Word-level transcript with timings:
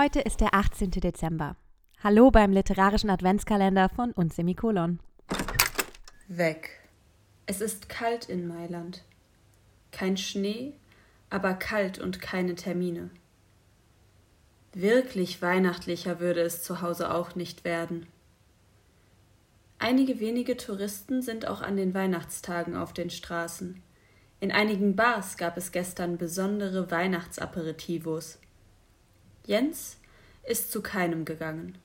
Heute 0.00 0.20
ist 0.20 0.40
der 0.40 0.54
18. 0.54 0.92
Dezember. 0.92 1.56
Hallo 2.02 2.30
beim 2.30 2.52
literarischen 2.52 3.10
Adventskalender 3.10 3.90
von 3.90 4.12
uns 4.12 4.34
Semikolon. 4.34 4.98
Weg. 6.26 6.70
Es 7.44 7.60
ist 7.60 7.90
kalt 7.90 8.26
in 8.26 8.48
Mailand. 8.48 9.04
Kein 9.92 10.16
Schnee, 10.16 10.72
aber 11.28 11.52
kalt 11.52 11.98
und 11.98 12.22
keine 12.22 12.54
Termine. 12.54 13.10
Wirklich 14.72 15.42
weihnachtlicher 15.42 16.18
würde 16.18 16.40
es 16.40 16.62
zu 16.62 16.80
Hause 16.80 17.12
auch 17.12 17.34
nicht 17.34 17.64
werden. 17.64 18.06
Einige 19.78 20.18
wenige 20.18 20.56
Touristen 20.56 21.20
sind 21.20 21.46
auch 21.46 21.60
an 21.60 21.76
den 21.76 21.92
Weihnachtstagen 21.92 22.74
auf 22.74 22.94
den 22.94 23.10
Straßen. 23.10 23.82
In 24.40 24.50
einigen 24.50 24.96
Bars 24.96 25.36
gab 25.36 25.58
es 25.58 25.72
gestern 25.72 26.16
besondere 26.16 26.90
Weihnachtsaperitivos. 26.90 28.38
Jens 29.50 29.96
ist 30.44 30.70
zu 30.70 30.80
keinem 30.80 31.24
gegangen. 31.24 31.76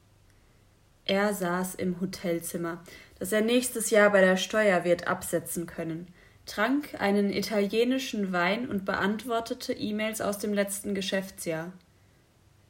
Er 1.03 1.33
saß 1.33 1.73
im 1.73 1.99
Hotelzimmer, 1.99 2.83
das 3.17 3.31
er 3.31 3.41
nächstes 3.41 3.89
Jahr 3.89 4.11
bei 4.11 4.21
der 4.21 4.37
Steuer 4.37 4.83
wird 4.83 5.07
absetzen 5.07 5.65
können, 5.65 6.07
trank 6.45 6.93
einen 7.01 7.33
italienischen 7.33 8.31
Wein 8.31 8.69
und 8.69 8.85
beantwortete 8.85 9.73
E-Mails 9.73 10.21
aus 10.21 10.37
dem 10.37 10.53
letzten 10.53 10.93
Geschäftsjahr. 10.93 11.73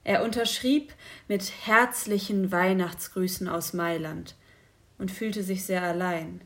Er 0.05 0.23
unterschrieb 0.23 0.93
mit 1.27 1.51
herzlichen 1.65 2.53
Weihnachtsgrüßen 2.53 3.49
aus 3.49 3.73
Mailand 3.73 4.35
und 4.97 5.11
fühlte 5.11 5.43
sich 5.43 5.65
sehr 5.65 5.83
allein, 5.83 6.39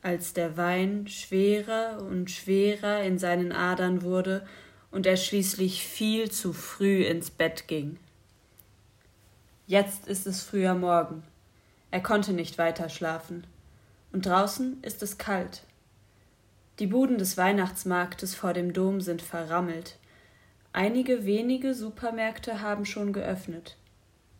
als 0.00 0.32
der 0.32 0.56
Wein 0.56 1.08
schwerer 1.08 2.06
und 2.08 2.30
schwerer 2.30 3.02
in 3.02 3.18
seinen 3.18 3.50
Adern 3.50 4.02
wurde 4.02 4.46
und 4.96 5.04
er 5.04 5.18
schließlich 5.18 5.86
viel 5.86 6.30
zu 6.30 6.54
früh 6.54 7.02
ins 7.02 7.30
Bett 7.30 7.68
ging. 7.68 7.98
Jetzt 9.66 10.08
ist 10.08 10.26
es 10.26 10.42
früher 10.42 10.74
Morgen. 10.74 11.22
Er 11.90 12.02
konnte 12.02 12.32
nicht 12.32 12.56
weiter 12.56 12.88
schlafen. 12.88 13.46
Und 14.10 14.24
draußen 14.24 14.78
ist 14.80 15.02
es 15.02 15.18
kalt. 15.18 15.64
Die 16.78 16.86
Buden 16.86 17.18
des 17.18 17.36
Weihnachtsmarktes 17.36 18.34
vor 18.34 18.54
dem 18.54 18.72
Dom 18.72 19.02
sind 19.02 19.20
verrammelt. 19.20 19.98
Einige 20.72 21.26
wenige 21.26 21.74
Supermärkte 21.74 22.62
haben 22.62 22.86
schon 22.86 23.12
geöffnet. 23.12 23.76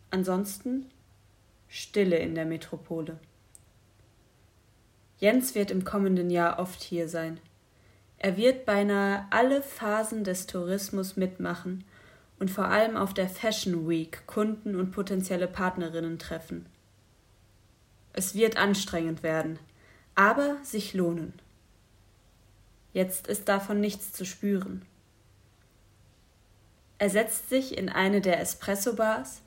Ansonsten 0.09 0.87
Stille 1.67 2.17
in 2.17 2.33
der 2.33 2.45
Metropole. 2.45 3.19
Jens 5.19 5.53
wird 5.53 5.69
im 5.69 5.83
kommenden 5.83 6.31
Jahr 6.31 6.57
oft 6.57 6.81
hier 6.81 7.07
sein. 7.07 7.39
Er 8.19 8.35
wird 8.35 8.65
beinahe 8.65 9.25
alle 9.29 9.61
Phasen 9.61 10.23
des 10.23 10.47
Tourismus 10.47 11.17
mitmachen 11.17 11.83
und 12.39 12.49
vor 12.49 12.65
allem 12.65 12.97
auf 12.97 13.13
der 13.13 13.29
Fashion 13.29 13.87
Week 13.87 14.25
Kunden 14.25 14.75
und 14.75 14.91
potenzielle 14.91 15.47
Partnerinnen 15.47 16.17
treffen. 16.17 16.65
Es 18.13 18.33
wird 18.33 18.57
anstrengend 18.57 19.21
werden, 19.21 19.59
aber 20.15 20.57
sich 20.63 20.95
lohnen. 20.95 21.33
Jetzt 22.93 23.27
ist 23.27 23.47
davon 23.47 23.79
nichts 23.79 24.11
zu 24.13 24.25
spüren. 24.25 24.83
Er 26.97 27.11
setzt 27.11 27.49
sich 27.49 27.77
in 27.77 27.89
eine 27.89 28.21
der 28.21 28.39
Espresso-Bars, 28.39 29.43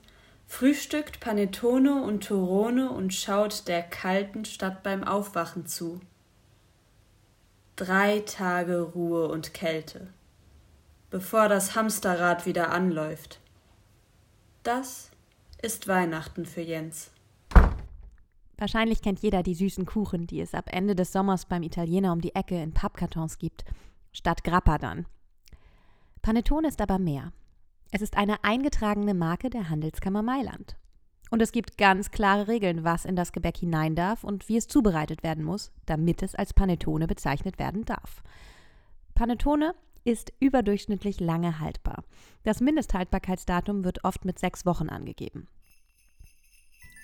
frühstückt 0.47 1.19
Panettone 1.19 2.01
und 2.01 2.25
Torone 2.25 2.89
und 2.89 3.13
schaut 3.13 3.67
der 3.67 3.83
kalten 3.83 4.45
Stadt 4.45 4.83
beim 4.83 5.03
Aufwachen 5.03 5.65
zu. 5.65 5.99
Drei 7.81 8.19
Tage 8.19 8.79
Ruhe 8.93 9.27
und 9.27 9.55
Kälte, 9.55 10.05
bevor 11.09 11.49
das 11.49 11.75
Hamsterrad 11.75 12.45
wieder 12.45 12.71
anläuft. 12.71 13.39
Das 14.61 15.09
ist 15.63 15.87
Weihnachten 15.87 16.45
für 16.45 16.61
Jens. 16.61 17.09
Wahrscheinlich 18.59 19.01
kennt 19.01 19.21
jeder 19.21 19.41
die 19.41 19.55
süßen 19.55 19.87
Kuchen, 19.87 20.27
die 20.27 20.41
es 20.41 20.53
ab 20.53 20.65
Ende 20.67 20.93
des 20.93 21.11
Sommers 21.11 21.47
beim 21.47 21.63
Italiener 21.63 22.13
um 22.13 22.21
die 22.21 22.35
Ecke 22.35 22.61
in 22.61 22.71
Pappkartons 22.71 23.39
gibt, 23.39 23.65
statt 24.11 24.43
Grappa 24.43 24.77
dann. 24.77 25.07
Panettone 26.21 26.67
ist 26.67 26.81
aber 26.81 26.99
mehr. 26.99 27.33
Es 27.91 28.03
ist 28.03 28.15
eine 28.15 28.43
eingetragene 28.43 29.15
Marke 29.15 29.49
der 29.49 29.71
Handelskammer 29.71 30.21
Mailand. 30.21 30.75
Und 31.31 31.41
es 31.41 31.53
gibt 31.53 31.77
ganz 31.77 32.11
klare 32.11 32.49
Regeln, 32.49 32.83
was 32.83 33.05
in 33.05 33.15
das 33.15 33.31
Gebäck 33.31 33.57
hinein 33.57 33.95
darf 33.95 34.23
und 34.25 34.49
wie 34.49 34.57
es 34.57 34.67
zubereitet 34.67 35.23
werden 35.23 35.45
muss, 35.45 35.71
damit 35.85 36.21
es 36.21 36.35
als 36.35 36.53
Panettone 36.53 37.07
bezeichnet 37.07 37.57
werden 37.57 37.85
darf. 37.85 38.21
Panettone 39.15 39.73
ist 40.03 40.33
überdurchschnittlich 40.39 41.21
lange 41.21 41.59
haltbar. 41.59 42.03
Das 42.43 42.59
Mindesthaltbarkeitsdatum 42.59 43.85
wird 43.85 44.03
oft 44.03 44.25
mit 44.25 44.39
sechs 44.39 44.65
Wochen 44.65 44.89
angegeben. 44.89 45.47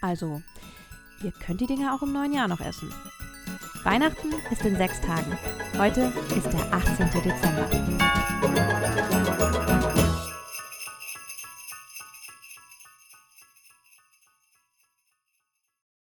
Also, 0.02 0.42
ihr 1.24 1.32
könnt 1.32 1.62
die 1.62 1.68
Dinge 1.68 1.94
auch 1.94 2.02
im 2.02 2.12
neuen 2.12 2.34
Jahr 2.34 2.50
noch 2.50 2.62
essen. 2.62 2.94
Weihnachten 3.84 4.34
ist 4.52 4.66
in 4.66 4.76
sechs 4.76 5.00
Tagen. 5.00 5.38
Heute 5.78 6.12
ist 6.36 6.52
der 6.52 6.74
18. 6.74 7.10
Dezember. 7.24 7.70